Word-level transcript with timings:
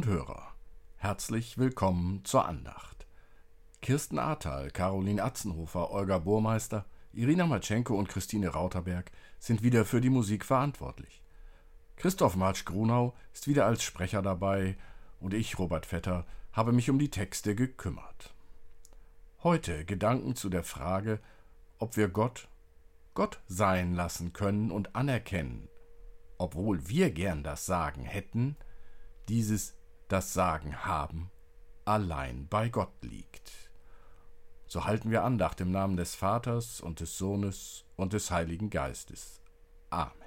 Und 0.00 0.06
Hörer, 0.06 0.54
herzlich 0.96 1.58
willkommen 1.58 2.24
zur 2.24 2.46
Andacht. 2.46 3.06
Kirsten 3.82 4.18
Ahrtal, 4.18 4.70
Caroline 4.70 5.22
Atzenhofer, 5.22 5.90
Olga 5.90 6.16
Burmeister, 6.16 6.86
Irina 7.12 7.44
Matschenko 7.44 7.98
und 7.98 8.08
Christine 8.08 8.48
Rauterberg 8.48 9.10
sind 9.38 9.62
wieder 9.62 9.84
für 9.84 10.00
die 10.00 10.08
Musik 10.08 10.46
verantwortlich. 10.46 11.22
Christoph 11.96 12.34
Marsch-Grunau 12.34 13.14
ist 13.34 13.46
wieder 13.46 13.66
als 13.66 13.82
Sprecher 13.82 14.22
dabei 14.22 14.78
und 15.20 15.34
ich, 15.34 15.58
Robert 15.58 15.84
Vetter, 15.84 16.24
habe 16.52 16.72
mich 16.72 16.88
um 16.88 16.98
die 16.98 17.10
Texte 17.10 17.54
gekümmert. 17.54 18.34
Heute 19.42 19.84
Gedanken 19.84 20.34
zu 20.34 20.48
der 20.48 20.64
Frage, 20.64 21.20
ob 21.78 21.98
wir 21.98 22.08
Gott 22.08 22.48
Gott 23.12 23.42
sein 23.48 23.92
lassen 23.92 24.32
können 24.32 24.70
und 24.70 24.96
anerkennen, 24.96 25.68
obwohl 26.38 26.88
wir 26.88 27.10
gern 27.10 27.42
das 27.42 27.66
Sagen 27.66 28.04
hätten, 28.04 28.56
dieses 29.28 29.74
das 30.12 30.32
Sagen 30.32 30.84
haben 30.84 31.30
allein 31.84 32.46
bei 32.48 32.68
Gott 32.68 33.02
liegt. 33.02 33.70
So 34.66 34.84
halten 34.84 35.10
wir 35.10 35.24
Andacht 35.24 35.60
im 35.60 35.70
Namen 35.72 35.96
des 35.96 36.14
Vaters 36.14 36.80
und 36.80 37.00
des 37.00 37.18
Sohnes 37.18 37.84
und 37.96 38.12
des 38.12 38.30
Heiligen 38.30 38.70
Geistes. 38.70 39.40
Amen. 39.90 40.20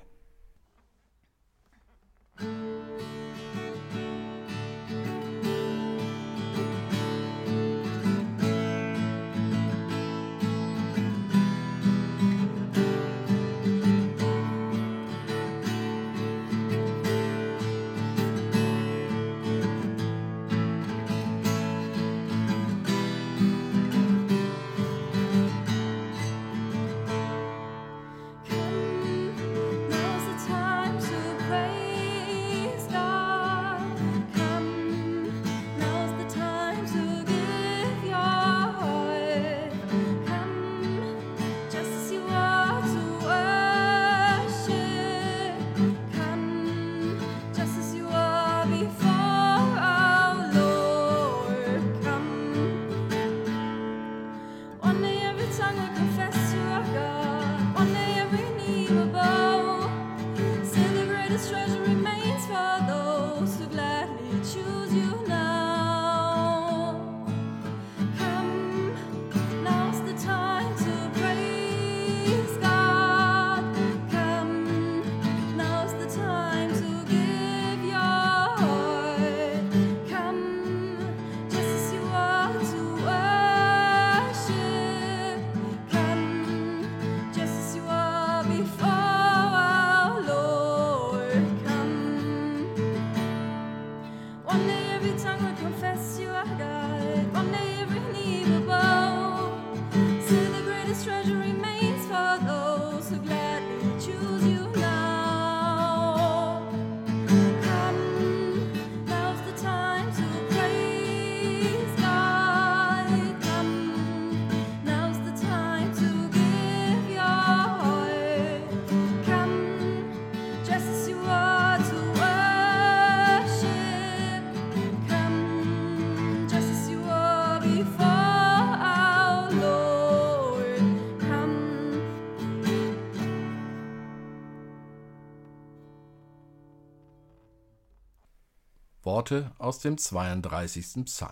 Worte 139.23 139.53
aus 139.57 139.79
dem 139.79 139.97
32. 139.97 141.05
Psalm. 141.05 141.31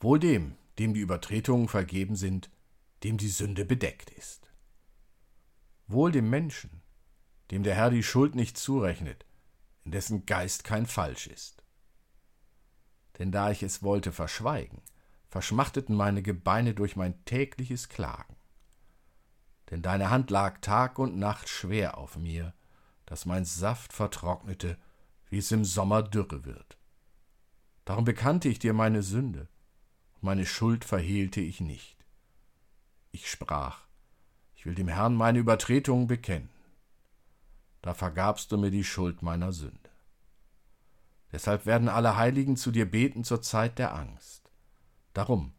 Wohl 0.00 0.18
dem, 0.18 0.56
dem 0.78 0.94
die 0.94 1.00
Übertretungen 1.00 1.68
vergeben 1.68 2.16
sind, 2.16 2.48
dem 3.02 3.18
die 3.18 3.28
Sünde 3.28 3.66
bedeckt 3.66 4.08
ist. 4.08 4.50
Wohl 5.86 6.10
dem 6.10 6.30
Menschen, 6.30 6.80
dem 7.50 7.64
der 7.64 7.74
Herr 7.74 7.90
die 7.90 8.02
Schuld 8.02 8.34
nicht 8.34 8.56
zurechnet, 8.56 9.26
in 9.84 9.90
dessen 9.90 10.24
Geist 10.24 10.64
kein 10.64 10.86
Falsch 10.86 11.26
ist. 11.26 11.62
Denn 13.18 13.30
da 13.30 13.50
ich 13.50 13.62
es 13.62 13.82
wollte 13.82 14.10
verschweigen, 14.10 14.80
verschmachteten 15.28 15.94
meine 15.94 16.22
Gebeine 16.22 16.72
durch 16.72 16.96
mein 16.96 17.22
tägliches 17.26 17.90
Klagen. 17.90 18.36
Denn 19.68 19.82
deine 19.82 20.08
Hand 20.08 20.30
lag 20.30 20.62
Tag 20.62 20.98
und 20.98 21.18
Nacht 21.18 21.50
schwer 21.50 21.98
auf 21.98 22.16
mir, 22.16 22.54
dass 23.04 23.26
mein 23.26 23.44
Saft 23.44 23.92
vertrocknete 23.92 24.78
wie 25.30 25.38
es 25.38 25.50
im 25.52 25.64
Sommer 25.64 26.02
dürre 26.02 26.44
wird. 26.44 26.78
Darum 27.84 28.04
bekannte 28.04 28.48
ich 28.48 28.58
dir 28.58 28.72
meine 28.72 29.02
Sünde, 29.02 29.48
und 30.14 30.24
meine 30.24 30.46
Schuld 30.46 30.84
verhehlte 30.84 31.40
ich 31.40 31.60
nicht. 31.60 31.96
Ich 33.12 33.30
sprach, 33.30 33.80
ich 34.56 34.66
will 34.66 34.74
dem 34.74 34.88
Herrn 34.88 35.14
meine 35.14 35.38
Übertretungen 35.38 36.06
bekennen. 36.06 36.50
Da 37.82 37.94
vergabst 37.94 38.52
du 38.52 38.58
mir 38.58 38.70
die 38.70 38.84
Schuld 38.84 39.22
meiner 39.22 39.52
Sünde. 39.52 39.78
Deshalb 41.32 41.66
werden 41.66 41.88
alle 41.88 42.16
Heiligen 42.16 42.56
zu 42.56 42.70
dir 42.70 42.90
beten 42.90 43.22
zur 43.24 43.42
Zeit 43.42 43.78
der 43.78 43.94
Angst. 43.94 44.50
Darum, 45.12 45.52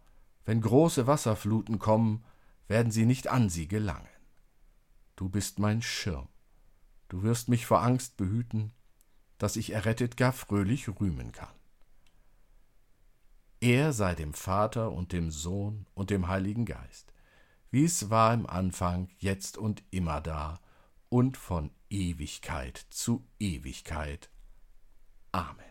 wenn 0.46 0.62
große 0.62 1.08
Wasserfluten 1.08 1.80
kommen, 1.80 2.24
werden 2.68 2.92
sie 2.92 3.06
nicht 3.06 3.28
an 3.28 3.50
sie 3.50 3.68
gelangen. 3.68 4.08
Du 5.16 5.30
bist 5.30 5.60
mein 5.60 5.82
Schirm. 5.82 6.28
Du 7.08 7.24
wirst 7.24 7.50
mich 7.50 7.66
vor 7.66 7.82
Angst 7.82 8.18
behüten, 8.18 8.72
dass 9.40 9.56
ich 9.56 9.72
errettet 9.72 10.16
gar 10.18 10.34
fröhlich 10.34 10.88
rühmen 11.00 11.32
kann. 11.32 11.56
Er 13.62 13.92
sei 13.92 14.16
dem 14.16 14.34
Vater 14.34 14.92
und 14.92 15.12
dem 15.12 15.32
Sohn 15.32 15.88
und 15.96 16.12
dem 16.12 16.28
Heiligen 16.28 16.66
Geist, 16.66 17.12
wie 17.72 17.84
es 17.84 18.10
war 18.10 18.34
im 18.34 18.46
Anfang, 18.46 19.10
jetzt 19.18 19.58
und 19.58 19.84
immer 19.90 20.22
da 20.22 20.62
und 21.10 21.36
von 21.36 21.72
Ewigkeit 21.90 22.78
zu 22.90 23.28
Ewigkeit. 23.40 24.30
Amen. 25.32 25.66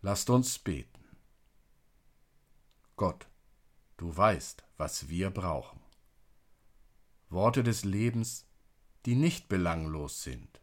Lasst 0.00 0.28
uns 0.30 0.58
beten. 0.58 1.16
Gott, 2.96 3.28
du 3.96 4.14
weißt, 4.14 4.64
was 4.76 5.08
wir 5.08 5.30
brauchen. 5.30 5.80
Worte 7.28 7.62
des 7.62 7.84
Lebens, 7.84 8.46
die 9.06 9.14
nicht 9.14 9.48
belanglos 9.48 10.22
sind, 10.22 10.60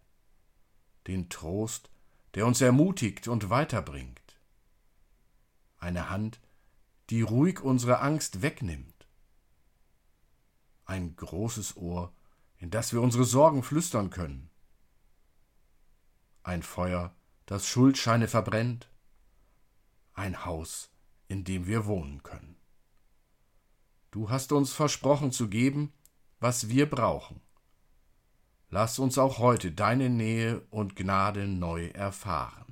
den 1.08 1.30
Trost, 1.30 1.90
der 2.36 2.46
uns 2.46 2.62
ermutigt 2.62 3.28
und 3.28 3.50
weiterbringt, 3.50 4.40
eine 5.78 6.10
Hand, 6.10 6.40
die 7.10 7.22
ruhig 7.22 7.62
unsere 7.62 8.00
Angst 8.00 8.42
wegnimmt, 8.42 9.08
ein 10.86 11.16
großes 11.16 11.78
Ohr, 11.78 12.14
in 12.58 12.70
das 12.70 12.94
wir 12.94 13.02
unsere 13.02 13.26
Sorgen 13.26 13.64
flüstern 13.64 14.10
können, 14.10 14.50
ein 16.44 16.64
Feuer, 16.64 17.14
das 17.46 17.68
Schuldscheine 17.68 18.28
verbrennt, 18.28 18.90
ein 20.14 20.46
Haus, 20.46 20.90
in 21.28 21.44
dem 21.44 21.68
wir 21.68 21.86
wohnen 21.86 22.24
können. 22.24 22.58
Du 24.12 24.30
hast 24.30 24.52
uns 24.52 24.74
versprochen 24.74 25.32
zu 25.32 25.50
geben, 25.50 25.94
was 26.40 26.70
wir 26.70 26.90
brauchen. 26.90 27.42
Lass 28.70 29.00
uns 29.00 29.18
auch 29.18 29.40
heute 29.40 29.72
deine 29.72 30.10
Nähe 30.10 30.62
und 30.70 30.96
Gnade 30.96 31.48
neu 31.48 31.88
erfahren. 31.88 32.69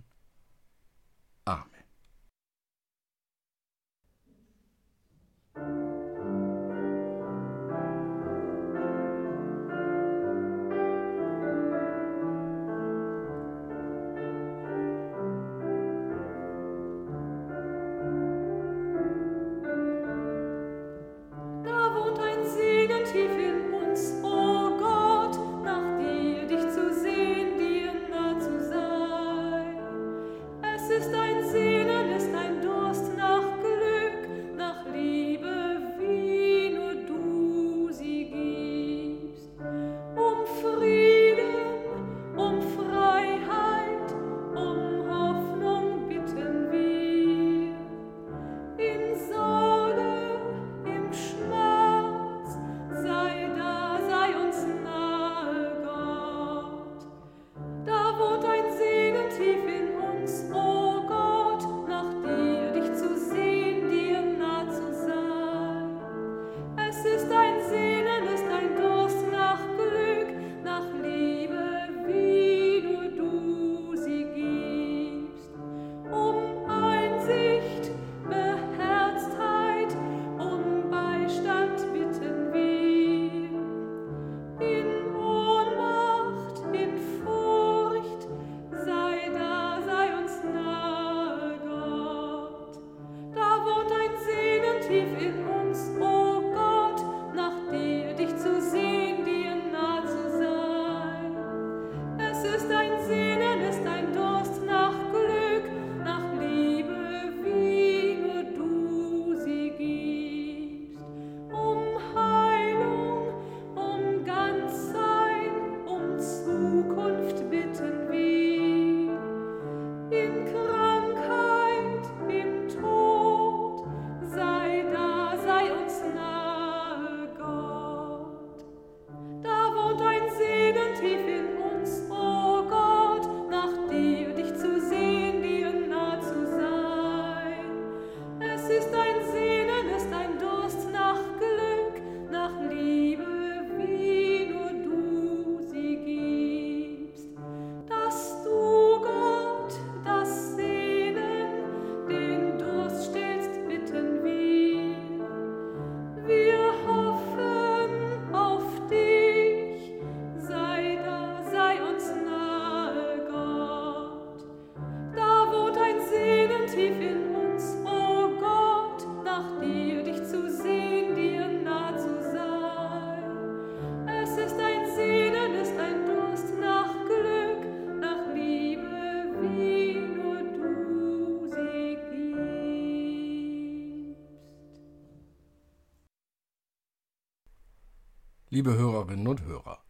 Liebe 188.57 188.73
Hörerinnen 188.73 189.27
und 189.27 189.43
Hörer. 189.43 189.83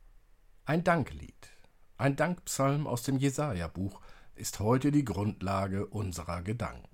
Ein 0.65 0.83
Danklied, 0.83 1.47
ein 1.95 2.17
Dankpsalm 2.17 2.85
aus 2.85 3.01
dem 3.01 3.15
Jesaja-Buch 3.17 4.01
ist 4.35 4.59
heute 4.59 4.91
die 4.91 5.05
Grundlage 5.05 5.87
unserer 5.87 6.41
Gedanken. 6.41 6.89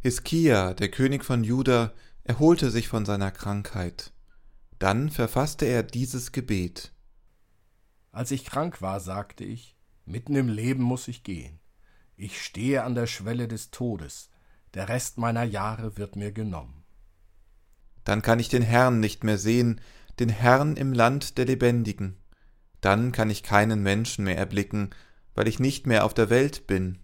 Hiskia, 0.00 0.74
der 0.74 0.90
König 0.90 1.24
von 1.24 1.42
Juda, 1.42 1.94
erholte 2.22 2.70
sich 2.70 2.86
von 2.86 3.06
seiner 3.06 3.30
Krankheit. 3.30 4.12
Dann 4.78 5.08
verfasste 5.08 5.64
er 5.64 5.84
dieses 5.84 6.32
Gebet. 6.32 6.92
Als 8.12 8.30
ich 8.30 8.44
krank 8.44 8.82
war, 8.82 9.00
sagte 9.00 9.44
ich, 9.44 9.74
mitten 10.04 10.36
im 10.36 10.50
Leben 10.50 10.82
muss 10.82 11.08
ich 11.08 11.22
gehen. 11.22 11.60
Ich 12.14 12.42
stehe 12.42 12.84
an 12.84 12.94
der 12.94 13.06
Schwelle 13.06 13.48
des 13.48 13.70
Todes, 13.70 14.28
der 14.74 14.90
Rest 14.90 15.16
meiner 15.16 15.44
Jahre 15.44 15.96
wird 15.96 16.14
mir 16.14 16.30
genommen 16.30 16.77
dann 18.08 18.22
kann 18.22 18.40
ich 18.40 18.48
den 18.48 18.62
Herrn 18.62 19.00
nicht 19.00 19.22
mehr 19.22 19.36
sehen, 19.36 19.82
den 20.18 20.30
Herrn 20.30 20.76
im 20.76 20.94
Land 20.94 21.36
der 21.36 21.44
Lebendigen. 21.44 22.16
Dann 22.80 23.12
kann 23.12 23.28
ich 23.28 23.42
keinen 23.42 23.82
Menschen 23.82 24.24
mehr 24.24 24.38
erblicken, 24.38 24.94
weil 25.34 25.46
ich 25.46 25.60
nicht 25.60 25.86
mehr 25.86 26.06
auf 26.06 26.14
der 26.14 26.30
Welt 26.30 26.66
bin. 26.66 27.00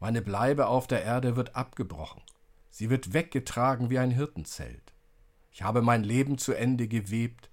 Meine 0.00 0.22
Bleibe 0.22 0.66
auf 0.66 0.88
der 0.88 1.04
Erde 1.04 1.36
wird 1.36 1.54
abgebrochen, 1.54 2.20
sie 2.68 2.90
wird 2.90 3.12
weggetragen 3.12 3.90
wie 3.90 4.00
ein 4.00 4.10
Hirtenzelt. 4.10 4.92
Ich 5.52 5.62
habe 5.62 5.82
mein 5.82 6.02
Leben 6.02 6.36
zu 6.36 6.52
Ende 6.52 6.88
gewebt, 6.88 7.48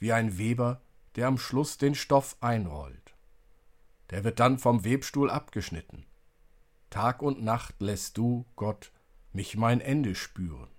wie 0.00 0.12
ein 0.12 0.38
Weber, 0.38 0.80
der 1.14 1.28
am 1.28 1.38
Schluss 1.38 1.78
den 1.78 1.94
Stoff 1.94 2.36
einrollt. 2.40 3.14
Der 4.10 4.24
wird 4.24 4.40
dann 4.40 4.58
vom 4.58 4.84
Webstuhl 4.84 5.30
abgeschnitten. 5.30 6.06
Tag 6.90 7.22
und 7.22 7.40
Nacht 7.40 7.80
lässt 7.80 8.18
du, 8.18 8.46
Gott, 8.56 8.90
mich 9.32 9.56
mein 9.56 9.80
Ende 9.80 10.16
spüren. 10.16 10.70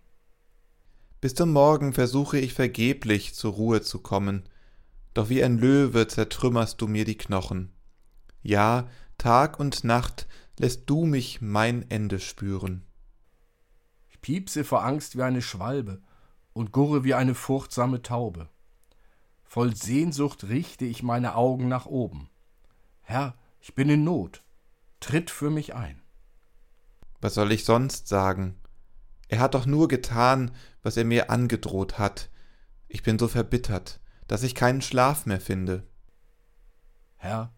Bis 1.20 1.34
zum 1.34 1.52
Morgen 1.52 1.94
versuche 1.94 2.38
ich 2.38 2.54
vergeblich 2.54 3.34
zur 3.34 3.54
Ruhe 3.54 3.82
zu 3.82 4.00
kommen, 4.00 4.48
doch 5.16 5.30
wie 5.30 5.44
ein 5.44 5.58
Löwe 5.58 6.08
zertrümmerst 6.08 6.80
du 6.80 6.88
mir 6.88 7.06
die 7.06 7.18
Knochen. 7.18 7.74
Ja, 8.44 8.88
Tag 9.18 9.60
und 9.60 9.84
Nacht 9.84 10.28
lässt 10.60 10.88
du 10.88 11.06
mich 11.06 11.42
mein 11.42 11.90
Ende 11.90 12.20
spüren. 12.20 12.86
Ich 14.10 14.22
piepse 14.22 14.64
vor 14.64 14.86
Angst 14.86 15.18
wie 15.18 15.24
eine 15.24 15.42
Schwalbe 15.42 16.04
und 16.54 16.72
gurre 16.72 17.04
wie 17.04 17.16
eine 17.16 17.34
furchtsame 17.34 18.04
Taube. 18.04 18.50
Voll 19.44 19.76
Sehnsucht 19.76 20.44
richte 20.44 20.86
ich 20.86 21.02
meine 21.02 21.36
Augen 21.36 21.68
nach 21.68 21.88
oben. 21.88 22.30
Herr, 23.02 23.36
ich 23.60 23.74
bin 23.74 23.90
in 23.90 24.04
Not, 24.04 24.44
tritt 25.00 25.32
für 25.32 25.50
mich 25.50 25.74
ein. 25.74 26.00
Was 27.22 27.34
soll 27.34 27.52
ich 27.52 27.66
sonst 27.66 28.08
sagen? 28.08 28.60
Er 29.28 29.40
hat 29.40 29.54
doch 29.54 29.66
nur 29.66 29.88
getan, 29.88 30.52
was 30.84 30.98
er 30.98 31.04
mir 31.04 31.30
angedroht 31.30 32.00
hat. 32.00 32.30
Ich 32.88 33.04
bin 33.04 33.20
so 33.20 33.28
verbittert, 33.28 34.00
dass 34.28 34.44
ich 34.44 34.56
keinen 34.56 34.82
Schlaf 34.82 35.26
mehr 35.26 35.42
finde. 35.42 35.84
Herr, 37.18 37.54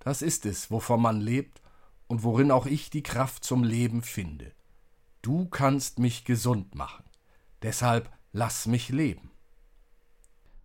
das 0.00 0.22
ist 0.22 0.46
es, 0.46 0.70
wovon 0.70 1.00
man 1.00 1.20
lebt 1.20 1.62
und 2.08 2.24
worin 2.24 2.50
auch 2.50 2.66
ich 2.66 2.90
die 2.90 3.02
Kraft 3.02 3.44
zum 3.44 3.62
Leben 3.62 4.02
finde. 4.02 4.52
Du 5.22 5.46
kannst 5.46 6.00
mich 6.00 6.24
gesund 6.24 6.74
machen, 6.74 7.04
deshalb 7.62 8.10
lass 8.32 8.66
mich 8.66 8.88
leben. 8.88 9.30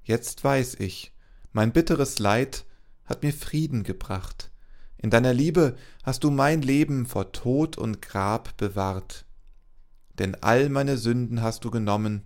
Jetzt 0.04 0.44
weiß 0.44 0.76
ich, 0.80 1.14
mein 1.52 1.72
bitteres 1.72 2.18
Leid 2.18 2.66
hat 3.06 3.22
mir 3.22 3.34
Frieden 3.34 3.84
gebracht. 3.84 4.52
In 4.98 5.12
deiner 5.12 5.34
Liebe 5.34 5.78
hast 6.04 6.24
du 6.24 6.32
mein 6.32 6.64
Leben 6.64 7.06
vor 7.06 7.32
Tod 7.32 7.78
und 7.78 8.02
Grab 8.02 8.58
bewahrt. 8.58 9.27
Denn 10.20 10.36
all 10.36 10.70
meine 10.70 10.98
Sünden 10.98 11.42
hast 11.42 11.64
du 11.66 11.72
genommen 11.72 12.24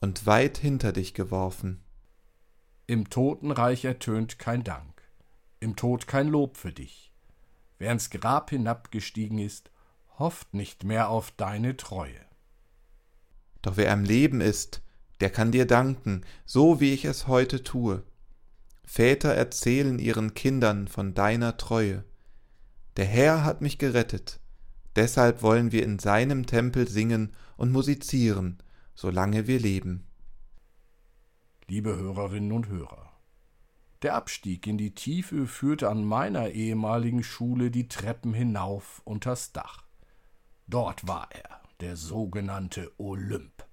und 0.00 0.26
weit 0.26 0.58
hinter 0.58 0.92
dich 0.92 1.14
geworfen. 1.14 1.82
Im 2.86 3.08
Totenreich 3.10 3.84
ertönt 3.84 4.38
kein 4.38 4.64
Dank, 4.64 5.02
im 5.60 5.76
Tod 5.76 6.06
kein 6.06 6.28
Lob 6.28 6.56
für 6.56 6.72
dich. 6.72 7.12
Wer 7.78 7.92
ins 7.92 8.10
Grab 8.10 8.50
hinabgestiegen 8.50 9.38
ist, 9.38 9.70
hofft 10.18 10.54
nicht 10.54 10.84
mehr 10.84 11.08
auf 11.08 11.32
deine 11.32 11.76
Treue. 11.76 12.20
Doch 13.62 13.76
wer 13.76 13.90
am 13.92 14.04
Leben 14.04 14.40
ist, 14.40 14.82
der 15.20 15.30
kann 15.30 15.52
dir 15.52 15.66
danken, 15.66 16.22
so 16.44 16.80
wie 16.80 16.92
ich 16.92 17.04
es 17.04 17.26
heute 17.26 17.62
tue. 17.62 18.02
Väter 18.84 19.34
erzählen 19.34 19.98
ihren 19.98 20.34
Kindern 20.34 20.88
von 20.88 21.14
deiner 21.14 21.56
Treue. 21.56 22.04
Der 22.96 23.06
Herr 23.06 23.42
hat 23.42 23.62
mich 23.62 23.78
gerettet, 23.78 24.38
deshalb 24.96 25.42
wollen 25.42 25.72
wir 25.72 25.84
in 25.84 25.98
seinem 25.98 26.46
Tempel 26.46 26.88
singen 26.88 27.32
und 27.56 27.72
musizieren, 27.72 28.58
solange 28.94 29.46
wir 29.46 29.58
leben. 29.58 30.06
Liebe 31.66 31.96
Hörerinnen 31.96 32.52
und 32.52 32.68
Hörer, 32.68 33.10
der 34.02 34.16
Abstieg 34.16 34.66
in 34.66 34.76
die 34.76 34.94
Tiefe 34.94 35.46
führte 35.46 35.88
an 35.88 36.04
meiner 36.04 36.50
ehemaligen 36.50 37.22
Schule 37.22 37.70
die 37.70 37.88
Treppen 37.88 38.34
hinauf 38.34 39.00
unters 39.04 39.52
Dach. 39.52 39.82
Dort 40.66 41.08
war 41.08 41.28
er, 41.30 41.62
der 41.80 41.96
sogenannte 41.96 42.92
Olymp, 42.98 43.64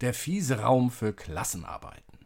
der 0.00 0.14
fiese 0.14 0.60
Raum 0.60 0.90
für 0.90 1.12
Klassenarbeiten. 1.12 2.18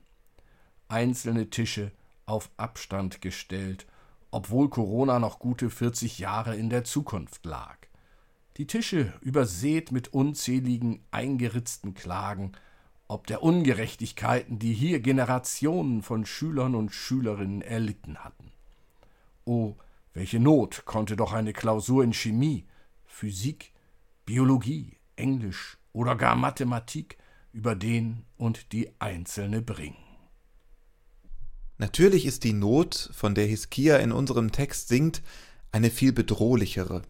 Einzelne 0.87 1.51
Tische 1.51 1.91
auf 2.27 2.51
Abstand 2.57 3.21
gestellt, 3.23 3.87
obwohl 4.31 4.71
Corona 4.71 5.19
noch 5.19 5.39
gute 5.41 5.69
40 5.69 6.19
Jahre 6.21 6.57
in 6.57 6.71
der 6.71 6.85
Zukunft 6.85 7.45
lag. 7.45 7.78
Die 8.59 8.67
Tische 8.67 9.13
übersät 9.21 9.93
mit 9.93 10.13
unzähligen 10.13 11.01
eingeritzten 11.13 11.95
Klagen, 11.95 12.53
ob 13.07 13.29
der 13.29 13.43
Ungerechtigkeiten, 13.45 14.59
die 14.59 14.75
hier 14.75 14.99
Generationen 14.99 16.03
von 16.03 16.27
Schülern 16.27 16.75
und 16.75 16.91
Schülerinnen 16.91 17.63
erlitten 17.63 18.19
hatten. 18.19 18.51
Oh, 19.45 19.77
welche 20.13 20.41
Not 20.41 20.85
konnte 20.87 21.15
doch 21.15 21.33
eine 21.33 21.53
Klausur 21.53 22.03
in 22.03 22.13
Chemie, 22.13 22.67
Physik, 23.07 23.73
Biologie, 24.27 24.99
Englisch 25.15 25.79
oder 25.93 26.17
gar 26.17 26.35
Mathematik 26.35 27.17
über 27.53 27.77
den 27.77 28.25
und 28.37 28.73
die 28.73 28.91
Einzelne 28.99 29.63
bringen. 29.63 29.97
Natürlich 31.79 32.27
ist 32.27 32.43
die 32.43 32.53
Not, 32.53 33.11
von 33.13 33.37
der 33.37 33.47
Hiskia 33.47 33.99
in 33.99 34.11
unserem 34.11 34.51
Text 34.51 34.89
singt, 34.89 35.23
eine 35.71 35.91
viel 35.91 36.13
bedrohlichere. 36.13 37.03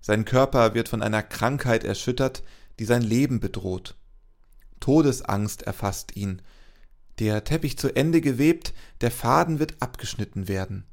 Sein 0.00 0.24
Körper 0.24 0.74
wird 0.74 0.88
von 0.88 1.02
einer 1.02 1.22
Krankheit 1.22 1.84
erschüttert, 1.84 2.42
die 2.78 2.84
sein 2.84 3.02
Leben 3.02 3.40
bedroht. 3.40 3.96
Todesangst 4.80 5.62
erfasst 5.62 6.16
ihn. 6.16 6.42
Der 7.18 7.42
Teppich 7.44 7.78
zu 7.78 7.94
Ende 7.94 8.20
gewebt, 8.20 8.72
der 9.00 9.10
Faden 9.10 9.58
wird 9.58 9.82
abgeschnitten 9.82 10.46
werden. 10.46 10.84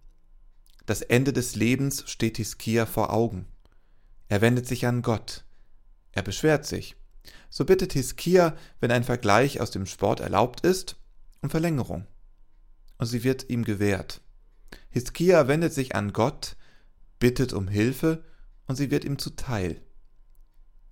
Das 0.86 1.02
Ende 1.02 1.34
des 1.34 1.56
Lebens 1.56 2.04
steht 2.08 2.38
Hiskia 2.38 2.86
vor 2.86 3.14
Augen. 3.14 3.48
Er 4.28 4.42
wendet 4.42 4.68
sich 4.68 4.86
an 4.88 5.02
Gott. 5.02 5.46
Er 6.12 6.24
beschwert 6.24 6.66
sich. 6.66 6.96
So 7.50 7.66
bittet 7.66 7.94
Hiskia, 7.94 8.56
wenn 8.80 8.92
ein 8.92 9.04
Vergleich 9.04 9.62
aus 9.62 9.72
dem 9.72 9.86
Sport 9.86 10.20
erlaubt 10.20 10.62
ist, 10.62 10.98
um 11.42 11.50
Verlängerung. 11.50 12.08
Und 12.98 13.08
sie 13.08 13.24
wird 13.24 13.50
ihm 13.50 13.64
gewährt. 13.64 14.22
Hiskia 14.90 15.48
wendet 15.48 15.74
sich 15.74 15.96
an 15.96 16.14
Gott, 16.14 16.56
bittet 17.20 17.54
um 17.54 17.68
Hilfe, 17.68 18.24
und 18.68 18.76
sie 18.76 18.92
wird 18.92 19.04
ihm 19.06 19.18
zuteil. 19.18 19.82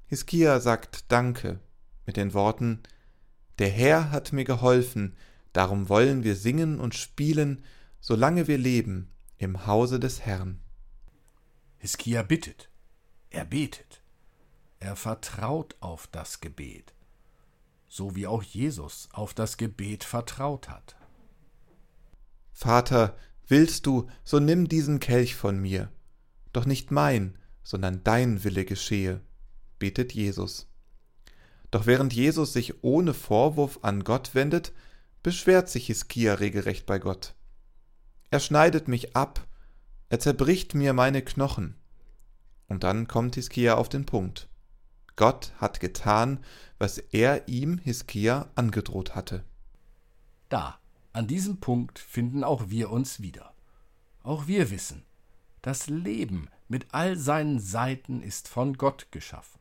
Hiskia 0.07 0.59
sagt 0.59 1.11
Danke 1.11 1.59
mit 2.05 2.17
den 2.17 2.33
Worten 2.33 2.83
Der 3.59 3.69
Herr 3.69 4.11
hat 4.11 4.33
mir 4.33 4.43
geholfen, 4.43 5.15
darum 5.53 5.89
wollen 5.89 6.23
wir 6.23 6.35
singen 6.35 6.79
und 6.79 6.95
spielen, 6.95 7.63
solange 7.99 8.47
wir 8.47 8.57
leben 8.57 9.11
im 9.37 9.65
Hause 9.65 9.99
des 9.99 10.21
Herrn. 10.21 10.59
Hiskia 11.77 12.23
bittet, 12.23 12.69
er 13.29 13.45
betet. 13.45 14.03
Er 14.79 14.97
vertraut 14.97 15.77
auf 15.79 16.07
das 16.07 16.41
Gebet, 16.41 16.93
so 17.87 18.15
wie 18.15 18.27
auch 18.27 18.43
Jesus 18.43 19.07
auf 19.13 19.33
das 19.33 19.55
Gebet 19.55 20.03
vertraut 20.03 20.67
hat. 20.67 20.97
Vater, 22.51 23.15
willst 23.47 23.85
du, 23.85 24.09
so 24.25 24.39
nimm 24.39 24.67
diesen 24.67 24.99
Kelch 24.99 25.35
von 25.35 25.57
mir, 25.57 25.89
doch 26.51 26.65
nicht 26.65 26.91
mein, 26.91 27.37
sondern 27.63 28.03
dein 28.03 28.43
Wille 28.43 28.65
geschehe, 28.65 29.21
betet 29.79 30.13
Jesus. 30.13 30.67
Doch 31.71 31.85
während 31.85 32.13
Jesus 32.13 32.53
sich 32.53 32.83
ohne 32.83 33.13
Vorwurf 33.13 33.79
an 33.81 34.03
Gott 34.03 34.35
wendet, 34.35 34.73
beschwert 35.23 35.69
sich 35.69 35.87
Hiskia 35.87 36.35
regelrecht 36.35 36.85
bei 36.85 36.99
Gott. 36.99 37.33
Er 38.29 38.39
schneidet 38.39 38.87
mich 38.87 39.15
ab, 39.15 39.47
er 40.09 40.19
zerbricht 40.19 40.75
mir 40.75 40.93
meine 40.93 41.21
Knochen. 41.21 41.75
Und 42.67 42.83
dann 42.83 43.07
kommt 43.07 43.35
Hiskia 43.35 43.75
auf 43.75 43.89
den 43.89 44.05
Punkt. 44.05 44.49
Gott 45.15 45.53
hat 45.57 45.79
getan, 45.79 46.39
was 46.77 46.97
er 46.97 47.47
ihm, 47.47 47.77
Hiskia, 47.77 48.49
angedroht 48.55 49.15
hatte. 49.15 49.43
Da, 50.49 50.79
an 51.13 51.27
diesem 51.27 51.59
Punkt 51.59 51.99
finden 51.99 52.43
auch 52.43 52.69
wir 52.69 52.89
uns 52.89 53.21
wieder. 53.21 53.53
Auch 54.23 54.47
wir 54.47 54.71
wissen, 54.71 55.03
das 55.61 55.87
Leben 55.87 56.49
mit 56.73 56.87
all 56.91 57.15
seinen 57.17 57.59
Seiten 57.59 58.23
ist 58.23 58.47
von 58.47 58.73
Gott 58.79 59.11
geschaffen. 59.11 59.59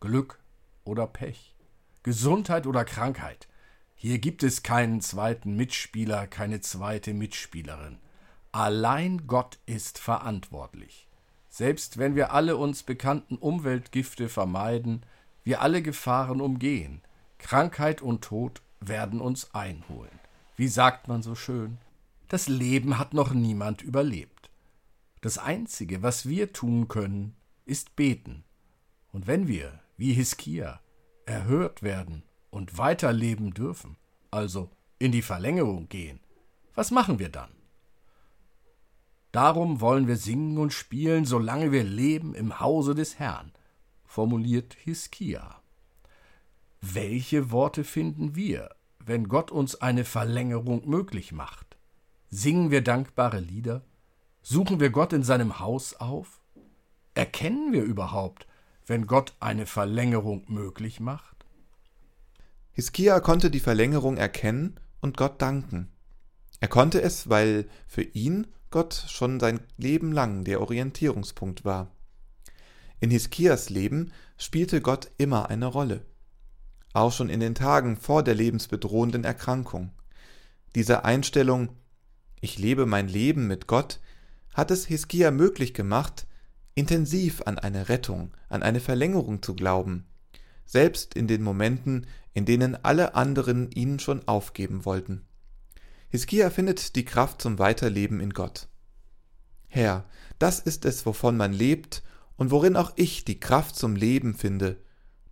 Glück 0.00 0.38
oder 0.84 1.06
Pech, 1.06 1.54
Gesundheit 2.02 2.66
oder 2.66 2.86
Krankheit. 2.86 3.46
Hier 3.94 4.18
gibt 4.18 4.42
es 4.42 4.62
keinen 4.62 5.02
zweiten 5.02 5.54
Mitspieler, 5.54 6.26
keine 6.26 6.62
zweite 6.62 7.12
Mitspielerin. 7.12 7.98
Allein 8.52 9.26
Gott 9.26 9.58
ist 9.66 9.98
verantwortlich. 9.98 11.08
Selbst 11.50 11.98
wenn 11.98 12.14
wir 12.16 12.32
alle 12.32 12.56
uns 12.56 12.84
bekannten 12.84 13.36
Umweltgifte 13.36 14.30
vermeiden, 14.30 15.04
wir 15.44 15.60
alle 15.60 15.82
Gefahren 15.82 16.40
umgehen, 16.40 17.02
Krankheit 17.36 18.00
und 18.00 18.24
Tod 18.24 18.62
werden 18.80 19.20
uns 19.20 19.54
einholen. 19.54 20.18
Wie 20.56 20.68
sagt 20.68 21.06
man 21.06 21.22
so 21.22 21.34
schön? 21.34 21.76
Das 22.28 22.48
Leben 22.48 22.98
hat 22.98 23.12
noch 23.12 23.34
niemand 23.34 23.82
überlebt. 23.82 24.48
Das 25.26 25.38
Einzige, 25.38 26.04
was 26.04 26.28
wir 26.28 26.52
tun 26.52 26.86
können, 26.86 27.34
ist 27.64 27.96
beten. 27.96 28.44
Und 29.10 29.26
wenn 29.26 29.48
wir, 29.48 29.80
wie 29.96 30.12
Hiskia, 30.12 30.78
erhört 31.24 31.82
werden 31.82 32.22
und 32.50 32.78
weiterleben 32.78 33.52
dürfen, 33.52 33.96
also 34.30 34.70
in 35.00 35.10
die 35.10 35.22
Verlängerung 35.22 35.88
gehen, 35.88 36.20
was 36.76 36.92
machen 36.92 37.18
wir 37.18 37.28
dann? 37.28 37.50
Darum 39.32 39.80
wollen 39.80 40.06
wir 40.06 40.16
singen 40.16 40.58
und 40.58 40.72
spielen, 40.72 41.24
solange 41.24 41.72
wir 41.72 41.82
leben 41.82 42.32
im 42.32 42.60
Hause 42.60 42.94
des 42.94 43.18
Herrn, 43.18 43.50
formuliert 44.04 44.74
Hiskia. 44.74 45.60
Welche 46.80 47.50
Worte 47.50 47.82
finden 47.82 48.36
wir, 48.36 48.76
wenn 49.00 49.26
Gott 49.26 49.50
uns 49.50 49.74
eine 49.74 50.04
Verlängerung 50.04 50.88
möglich 50.88 51.32
macht? 51.32 51.76
Singen 52.30 52.70
wir 52.70 52.82
dankbare 52.82 53.40
Lieder? 53.40 53.82
Suchen 54.48 54.78
wir 54.78 54.90
Gott 54.90 55.12
in 55.12 55.24
seinem 55.24 55.58
Haus 55.58 55.94
auf? 55.94 56.40
Erkennen 57.14 57.72
wir 57.72 57.82
überhaupt, 57.82 58.46
wenn 58.86 59.08
Gott 59.08 59.34
eine 59.40 59.66
Verlängerung 59.66 60.44
möglich 60.46 61.00
macht? 61.00 61.44
Hiskia 62.70 63.18
konnte 63.18 63.50
die 63.50 63.58
Verlängerung 63.58 64.16
erkennen 64.16 64.78
und 65.00 65.16
Gott 65.16 65.42
danken. 65.42 65.88
Er 66.60 66.68
konnte 66.68 67.02
es, 67.02 67.28
weil 67.28 67.66
für 67.88 68.02
ihn 68.02 68.46
Gott 68.70 68.94
schon 69.08 69.40
sein 69.40 69.58
Leben 69.78 70.12
lang 70.12 70.44
der 70.44 70.60
Orientierungspunkt 70.60 71.64
war. 71.64 71.90
In 73.00 73.10
Hiskias 73.10 73.68
Leben 73.68 74.12
spielte 74.38 74.80
Gott 74.80 75.10
immer 75.18 75.50
eine 75.50 75.66
Rolle. 75.66 76.06
Auch 76.92 77.10
schon 77.10 77.30
in 77.30 77.40
den 77.40 77.56
Tagen 77.56 77.96
vor 77.96 78.22
der 78.22 78.36
lebensbedrohenden 78.36 79.24
Erkrankung. 79.24 79.90
Diese 80.76 81.04
Einstellung, 81.04 81.70
ich 82.40 82.60
lebe 82.60 82.86
mein 82.86 83.08
Leben 83.08 83.48
mit 83.48 83.66
Gott, 83.66 83.98
hat 84.56 84.70
es 84.70 84.86
Hiskia 84.86 85.30
möglich 85.30 85.74
gemacht, 85.74 86.26
intensiv 86.74 87.42
an 87.42 87.58
eine 87.58 87.90
Rettung, 87.90 88.34
an 88.48 88.62
eine 88.62 88.80
Verlängerung 88.80 89.42
zu 89.42 89.54
glauben, 89.54 90.06
selbst 90.64 91.14
in 91.14 91.28
den 91.28 91.42
Momenten, 91.42 92.06
in 92.32 92.46
denen 92.46 92.74
alle 92.74 93.14
anderen 93.14 93.70
ihn 93.70 93.98
schon 93.98 94.26
aufgeben 94.26 94.86
wollten. 94.86 95.26
Hiskia 96.08 96.48
findet 96.48 96.96
die 96.96 97.04
Kraft 97.04 97.42
zum 97.42 97.58
Weiterleben 97.58 98.18
in 98.18 98.30
Gott. 98.30 98.68
Herr, 99.68 100.06
das 100.38 100.60
ist 100.60 100.86
es, 100.86 101.04
wovon 101.04 101.36
man 101.36 101.52
lebt 101.52 102.02
und 102.36 102.50
worin 102.50 102.76
auch 102.76 102.92
ich 102.96 103.26
die 103.26 103.38
Kraft 103.38 103.76
zum 103.76 103.94
Leben 103.94 104.34
finde. 104.34 104.78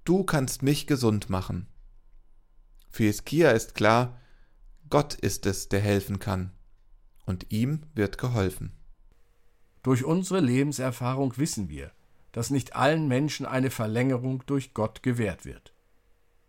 Du 0.04 0.24
kannst 0.24 0.62
mich 0.62 0.86
gesund 0.86 1.30
machen. 1.30 1.66
Für 2.90 3.04
Hiskia 3.04 3.52
ist 3.52 3.74
klar, 3.74 4.20
Gott 4.90 5.14
ist 5.14 5.46
es, 5.46 5.70
der 5.70 5.80
helfen 5.80 6.18
kann. 6.18 6.50
Und 7.24 7.50
ihm 7.50 7.80
wird 7.94 8.18
geholfen. 8.18 8.72
Durch 9.84 10.02
unsere 10.02 10.40
Lebenserfahrung 10.40 11.36
wissen 11.36 11.68
wir, 11.68 11.92
dass 12.32 12.48
nicht 12.48 12.74
allen 12.74 13.06
Menschen 13.06 13.44
eine 13.44 13.70
Verlängerung 13.70 14.42
durch 14.46 14.72
Gott 14.72 15.02
gewährt 15.02 15.44
wird. 15.44 15.74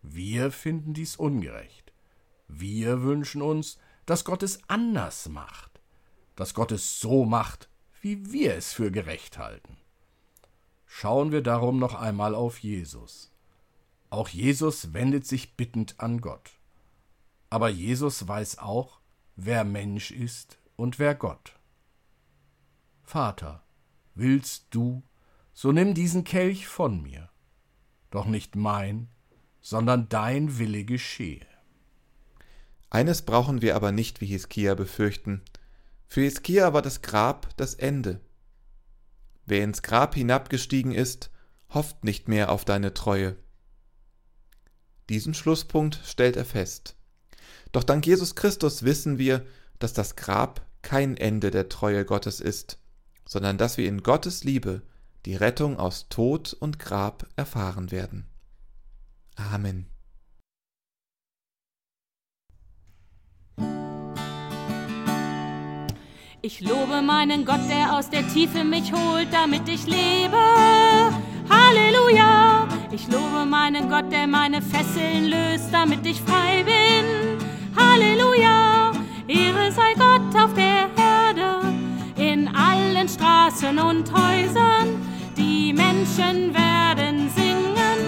Wir 0.01 0.51
finden 0.51 0.93
dies 0.93 1.17
ungerecht. 1.17 1.91
Wir 2.47 3.03
wünschen 3.03 3.41
uns, 3.41 3.77
dass 4.05 4.23
Gott 4.23 4.41
es 4.41 4.59
anders 4.69 5.27
macht, 5.27 5.81
dass 6.37 6.53
Gott 6.53 6.71
es 6.71 7.01
so 7.01 7.25
macht, 7.25 7.69
wie 8.01 8.31
wir 8.31 8.55
es 8.55 8.71
für 8.71 8.89
gerecht 8.89 9.37
halten. 9.37 9.77
Schauen 10.85 11.33
wir 11.33 11.41
darum 11.41 11.77
noch 11.77 11.93
einmal 11.93 12.35
auf 12.35 12.59
Jesus. 12.59 13.33
Auch 14.09 14.29
Jesus 14.29 14.93
wendet 14.93 15.27
sich 15.27 15.57
bittend 15.57 15.99
an 15.99 16.21
Gott. 16.21 16.51
Aber 17.49 17.67
Jesus 17.67 18.25
weiß 18.25 18.59
auch, 18.59 19.01
wer 19.35 19.65
Mensch 19.65 20.11
ist 20.11 20.57
und 20.77 20.99
wer 20.99 21.15
Gott. 21.15 21.59
Vater, 23.05 23.63
willst 24.15 24.65
du, 24.71 25.03
so 25.53 25.71
nimm 25.71 25.93
diesen 25.93 26.23
Kelch 26.23 26.67
von 26.67 27.01
mir, 27.03 27.29
doch 28.09 28.25
nicht 28.25 28.55
mein, 28.55 29.09
sondern 29.61 30.09
dein 30.09 30.57
Wille 30.57 30.85
geschehe. 30.85 31.45
Eines 32.89 33.21
brauchen 33.21 33.61
wir 33.61 33.75
aber 33.75 33.91
nicht 33.91 34.21
wie 34.21 34.25
Hiskia 34.25 34.73
befürchten. 34.73 35.43
Für 36.07 36.21
Hiskia 36.21 36.73
war 36.73 36.81
das 36.81 37.03
Grab 37.03 37.55
das 37.57 37.75
Ende. 37.75 38.21
Wer 39.45 39.63
ins 39.63 39.83
Grab 39.83 40.15
hinabgestiegen 40.15 40.91
ist, 40.91 41.29
hofft 41.69 42.03
nicht 42.03 42.27
mehr 42.27 42.51
auf 42.51 42.65
deine 42.65 42.93
Treue. 42.93 43.35
Diesen 45.09 45.35
Schlusspunkt 45.35 46.01
stellt 46.05 46.35
er 46.37 46.45
fest. 46.45 46.95
Doch 47.71 47.83
dank 47.83 48.07
Jesus 48.07 48.33
Christus 48.35 48.83
wissen 48.83 49.19
wir, 49.19 49.45
dass 49.77 49.93
das 49.93 50.15
Grab 50.15 50.65
kein 50.81 51.17
Ende 51.17 51.51
der 51.51 51.69
Treue 51.69 52.03
Gottes 52.03 52.39
ist, 52.39 52.79
sondern 53.27 53.57
dass 53.57 53.77
wir 53.77 53.87
in 53.87 54.03
Gottes 54.03 54.43
Liebe 54.43 54.81
die 55.25 55.35
Rettung 55.35 55.77
aus 55.77 56.07
Tod 56.09 56.53
und 56.53 56.79
Grab 56.79 57.27
erfahren 57.35 57.91
werden. 57.91 58.25
Amen. 59.35 59.87
Ich 66.41 66.61
lobe 66.61 67.01
meinen 67.01 67.43
Gott, 67.43 67.67
der 67.67 67.97
aus 67.97 68.11
der 68.11 68.27
Tiefe 68.27 68.63
mich 68.63 68.93
holt, 68.93 69.33
damit 69.33 69.67
ich 69.67 69.87
lebe. 69.87 70.37
Halleluja! 71.49 72.67
Ich 72.91 73.07
lobe 73.07 73.45
meinen 73.45 73.89
Gott, 73.89 74.11
der 74.11 74.27
meine 74.27 74.61
Fesseln 74.61 75.25
löst, 75.25 75.73
damit 75.73 76.05
ich 76.05 76.21
frei 76.21 76.63
bin. 76.63 77.05
Halleluja! 77.75 78.91
Ehre 79.27 79.71
sei 79.71 79.93
Gott 79.95 80.35
auf 80.39 80.53
der 80.53 80.65
Erde, 80.65 81.04
in 82.35 82.49
allen 82.53 83.07
Straßen 83.07 83.79
und 83.79 84.11
Häusern. 84.11 84.87
Die 85.37 85.71
Menschen 85.71 86.53
werden 86.53 87.29
singen, 87.33 87.99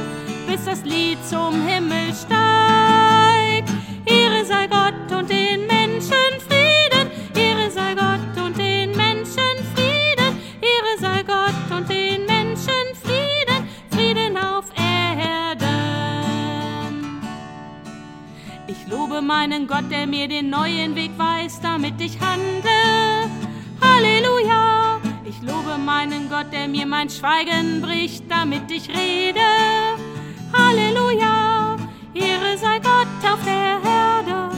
bis 0.45 0.65
das 0.65 0.83
Lied 0.83 1.17
zum 1.25 1.53
Himmel 1.65 2.13
steigt. 2.13 3.69
Ehre 4.05 4.43
sei 4.45 4.67
Gott 4.67 5.09
und 5.17 5.29
den 5.29 5.65
Menschen 5.67 6.29
Frieden, 6.45 7.05
Ehre 7.35 7.71
sei 7.71 7.95
Gott 7.95 8.45
und 8.45 8.57
den 8.57 8.91
Menschen 8.97 9.55
Frieden, 9.73 10.31
Ehre 10.71 10.95
sei 10.99 11.23
Gott 11.23 11.77
und 11.77 11.89
den 11.89 12.25
Menschen 12.25 12.85
Frieden, 13.03 13.59
Frieden 13.91 14.37
auf 14.37 14.65
Erden. 14.75 15.67
Ich 18.67 18.91
lobe 18.91 19.21
meinen 19.21 19.67
Gott, 19.67 19.89
der 19.89 20.05
mir 20.05 20.27
den 20.27 20.49
neuen 20.49 20.95
Weg 20.95 21.11
weist, 21.17 21.63
damit 21.63 22.01
ich 22.01 22.19
handle. 22.19 22.66
Der 26.57 26.67
mir 26.67 26.87
mein 26.87 27.09
Schweigen 27.09 27.81
bricht, 27.81 28.23
damit 28.29 28.71
ich 28.71 28.89
rede. 28.89 29.47
Halleluja! 30.53 31.77
Ehre 32.13 32.57
sei 32.57 32.79
Gott 32.79 33.31
auf 33.31 33.39
der 33.45 33.79
Erde, 33.83 34.55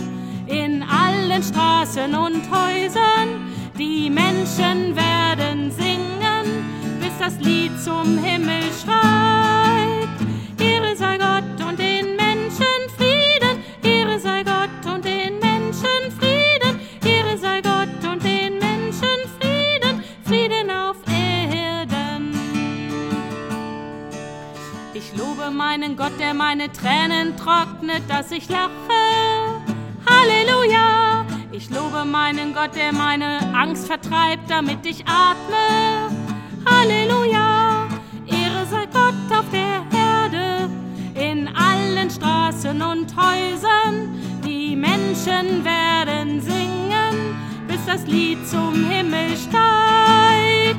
in 0.48 0.84
allen 0.84 1.44
Straßen 1.44 2.16
und 2.16 2.44
Häusern. 2.50 3.52
Die 3.78 4.10
Menschen 4.10 4.96
werden 4.96 5.72
singen, 5.72 6.46
bis 7.02 7.18
das 7.20 7.36
Lied 7.46 7.72
zum 7.82 8.18
Himmel 8.18 8.64
schreit. 8.82 9.89
Meinen 25.70 25.96
Gott, 25.96 26.20
der 26.20 26.34
meine 26.34 26.72
Tränen 26.72 27.38
trocknet, 27.38 28.02
dass 28.08 28.32
ich 28.32 28.50
lache. 28.50 28.72
Halleluja! 30.10 31.24
Ich 31.52 31.70
lobe 31.70 32.06
meinen 32.06 32.56
Gott, 32.56 32.76
der 32.76 32.92
meine 32.92 33.38
Angst 33.54 33.86
vertreibt, 33.86 34.50
damit 34.50 34.84
ich 34.84 35.06
atme. 35.06 36.10
Halleluja! 36.66 37.88
Ehre 38.26 38.66
sei 38.68 38.88
Gott 38.88 39.38
auf 39.38 39.46
der 39.52 39.86
Erde, 39.96 40.72
in 41.14 41.48
allen 41.50 42.10
Straßen 42.10 42.82
und 42.82 43.16
Häusern. 43.16 44.20
Die 44.44 44.76
Menschen 44.76 45.64
werden 45.64 46.42
singen, 46.42 47.38
bis 47.68 47.86
das 47.86 48.08
Lied 48.08 48.40
zum 48.48 48.74
Himmel 48.90 49.38
steigt. 49.38 50.79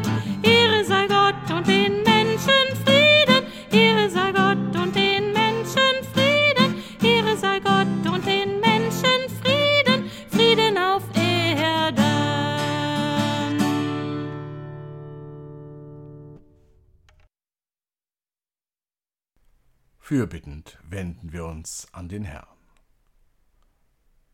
Fürbittend 20.11 20.77
wenden 20.83 21.33
wir 21.33 21.45
uns 21.45 21.87
an 21.93 22.09
den 22.09 22.25
Herrn. 22.25 22.59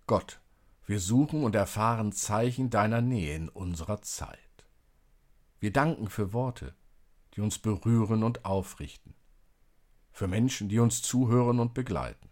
Gott, 0.06 0.40
wir 0.86 0.98
suchen 0.98 1.44
und 1.44 1.54
erfahren 1.54 2.12
Zeichen 2.12 2.70
deiner 2.70 3.02
Nähe 3.02 3.36
in 3.36 3.50
unserer 3.50 4.00
Zeit. 4.00 4.38
Wir 5.60 5.74
danken 5.74 6.08
für 6.08 6.32
Worte, 6.32 6.74
die 7.34 7.42
uns 7.42 7.58
berühren 7.58 8.22
und 8.22 8.46
aufrichten, 8.46 9.14
für 10.12 10.26
Menschen, 10.26 10.70
die 10.70 10.78
uns 10.78 11.02
zuhören 11.02 11.60
und 11.60 11.74
begleiten. 11.74 12.30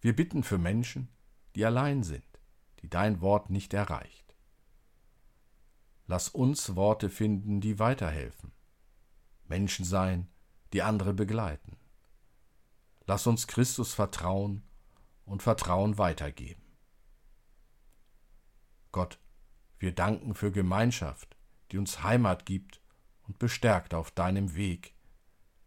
Wir 0.00 0.16
bitten 0.16 0.42
für 0.42 0.56
Menschen, 0.56 1.10
die 1.56 1.66
allein 1.66 2.02
sind, 2.02 2.40
die 2.80 2.88
dein 2.88 3.20
Wort 3.20 3.50
nicht 3.50 3.74
erreicht. 3.74 4.34
Lass 6.06 6.30
uns 6.30 6.74
Worte 6.74 7.10
finden, 7.10 7.60
die 7.60 7.78
weiterhelfen, 7.78 8.50
Menschen 9.46 9.84
sein, 9.84 10.26
die 10.72 10.82
andere 10.82 11.14
begleiten. 11.14 11.76
Lass 13.06 13.26
uns 13.26 13.46
Christus 13.46 13.94
vertrauen 13.94 14.62
und 15.24 15.42
Vertrauen 15.42 15.98
weitergeben. 15.98 16.62
Gott, 18.92 19.18
wir 19.78 19.92
danken 19.92 20.34
für 20.34 20.52
Gemeinschaft, 20.52 21.36
die 21.70 21.78
uns 21.78 22.02
Heimat 22.02 22.46
gibt 22.46 22.80
und 23.26 23.38
bestärkt 23.38 23.94
auf 23.94 24.10
deinem 24.10 24.54
Weg, 24.54 24.94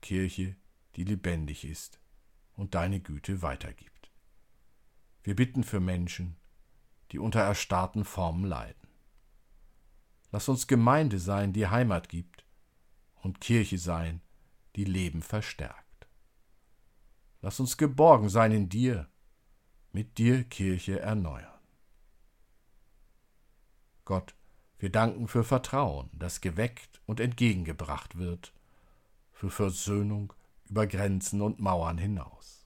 Kirche, 0.02 0.56
die 0.96 1.04
lebendig 1.04 1.66
ist 1.66 2.00
und 2.56 2.76
deine 2.76 3.00
Güte 3.00 3.42
weitergibt. 3.42 4.12
Wir 5.24 5.36
bitten 5.36 5.63
für 5.63 5.80
Menschen, 5.80 6.36
die 7.12 7.20
unter 7.20 7.39
erstarrten 7.39 8.04
Formen 8.04 8.44
leiden. 8.46 8.88
Lass 10.32 10.50
uns 10.50 10.68
Gemeinde 10.68 11.20
sein, 11.20 11.54
die 11.54 11.68
Heimat 11.68 12.10
gibt, 12.10 12.46
und 13.16 13.39
Kirche 13.39 13.78
sein, 13.78 14.22
die 14.75 14.86
Leben 14.86 15.21
verstärkt. 15.21 16.07
Lass 17.41 17.59
uns 17.59 17.77
geborgen 17.77 18.29
sein 18.29 18.51
in 18.51 18.69
dir, 18.69 19.09
mit 19.91 20.17
dir 20.17 20.43
Kirche 20.43 20.99
erneuern. 20.99 21.59
Gott, 24.05 24.36
wir 24.79 24.91
danken 24.91 25.27
für 25.27 25.43
Vertrauen, 25.43 26.09
das 26.13 26.41
geweckt 26.41 27.01
und 27.05 27.19
entgegengebracht 27.19 28.17
wird, 28.17 28.53
für 29.31 29.49
Versöhnung 29.49 30.33
über 30.65 30.88
Grenzen 30.88 31.41
und 31.41 31.59
Mauern 31.59 31.97
hinaus. 31.97 32.65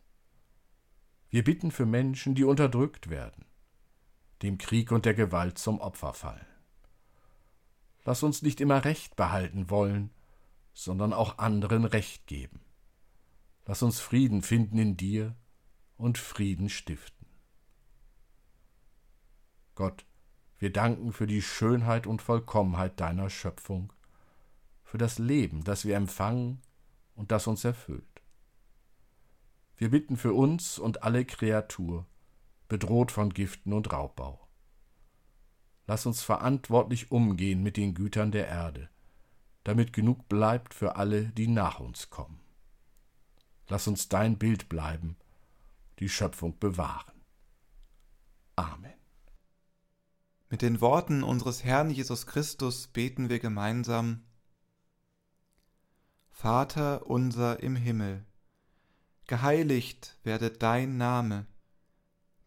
Wir 1.29 1.43
bitten 1.43 1.71
für 1.71 1.85
Menschen, 1.85 2.35
die 2.35 2.43
unterdrückt 2.43 3.09
werden, 3.09 3.45
dem 4.41 4.57
Krieg 4.57 4.91
und 4.91 5.05
der 5.05 5.13
Gewalt 5.13 5.57
zum 5.57 5.79
Opfer 5.79 6.13
fallen. 6.13 6.45
Lass 8.05 8.23
uns 8.23 8.41
nicht 8.41 8.61
immer 8.61 8.85
Recht 8.85 9.15
behalten 9.15 9.69
wollen, 9.69 10.11
sondern 10.77 11.11
auch 11.11 11.39
anderen 11.39 11.85
Recht 11.85 12.27
geben. 12.27 12.59
Lass 13.65 13.81
uns 13.81 13.99
Frieden 13.99 14.43
finden 14.43 14.77
in 14.77 14.95
dir 14.95 15.35
und 15.97 16.19
Frieden 16.19 16.69
stiften. 16.69 17.25
Gott, 19.73 20.05
wir 20.59 20.71
danken 20.71 21.13
für 21.13 21.25
die 21.25 21.41
Schönheit 21.41 22.05
und 22.05 22.21
Vollkommenheit 22.21 22.99
deiner 22.99 23.31
Schöpfung, 23.31 23.91
für 24.83 24.99
das 24.99 25.17
Leben, 25.17 25.63
das 25.63 25.83
wir 25.83 25.95
empfangen 25.95 26.61
und 27.15 27.31
das 27.31 27.47
uns 27.47 27.65
erfüllt. 27.65 28.21
Wir 29.77 29.89
bitten 29.89 30.15
für 30.15 30.33
uns 30.33 30.77
und 30.77 31.01
alle 31.01 31.25
Kreatur, 31.25 32.05
bedroht 32.67 33.11
von 33.11 33.33
Giften 33.33 33.73
und 33.73 33.91
Raubbau. 33.91 34.47
Lass 35.87 36.05
uns 36.05 36.21
verantwortlich 36.21 37.11
umgehen 37.11 37.63
mit 37.63 37.77
den 37.77 37.95
Gütern 37.95 38.31
der 38.31 38.47
Erde, 38.47 38.89
damit 39.67 39.91
genug 39.91 40.29
bleibt 40.29 40.73
für 40.73 40.95
alle, 40.95 41.25
die 41.25 41.49
nach 41.49 41.81
uns 41.81 42.09
kommen. 42.09 42.39
Lass 43.67 43.85
uns 43.85 44.07
dein 44.07 44.37
Bild 44.37 44.69
bleiben, 44.69 45.17
die 45.99 46.07
Schöpfung 46.07 46.57
bewahren. 46.57 47.21
Amen. 48.55 48.93
Mit 50.49 50.61
den 50.61 50.79
Worten 50.79 51.21
unseres 51.21 51.65
Herrn 51.65 51.89
Jesus 51.89 52.25
Christus 52.27 52.87
beten 52.87 53.27
wir 53.27 53.39
gemeinsam 53.39 54.23
Vater 56.29 57.05
unser 57.07 57.61
im 57.61 57.75
Himmel, 57.75 58.25
geheiligt 59.25 60.17
werde 60.23 60.49
dein 60.49 60.95
Name, 60.95 61.45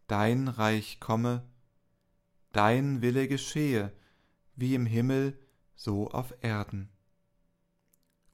dein 0.07 0.47
Reich 0.47 0.99
komme, 0.99 1.47
dein 2.51 3.03
Wille 3.03 3.27
geschehe, 3.27 3.95
wie 4.55 4.73
im 4.73 4.87
Himmel, 4.87 5.39
so 5.75 6.09
auf 6.09 6.33
Erden. 6.41 6.90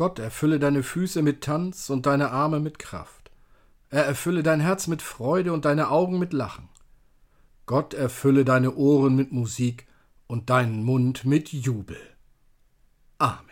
Gott 0.00 0.18
erfülle 0.18 0.58
deine 0.58 0.82
Füße 0.82 1.20
mit 1.20 1.42
Tanz 1.42 1.90
und 1.90 2.06
deine 2.06 2.30
Arme 2.30 2.58
mit 2.58 2.78
Kraft. 2.78 3.30
Er 3.90 4.06
erfülle 4.06 4.42
dein 4.42 4.58
Herz 4.58 4.86
mit 4.86 5.02
Freude 5.02 5.52
und 5.52 5.66
deine 5.66 5.90
Augen 5.90 6.18
mit 6.18 6.32
Lachen. 6.32 6.70
Gott 7.66 7.92
erfülle 7.92 8.46
deine 8.46 8.76
Ohren 8.76 9.14
mit 9.14 9.30
Musik 9.30 9.86
und 10.26 10.48
deinen 10.48 10.84
Mund 10.84 11.26
mit 11.26 11.52
Jubel. 11.52 12.00
Amen. 13.18 13.49